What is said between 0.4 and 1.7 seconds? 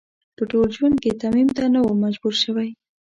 ټول ژوند کې تيمم ته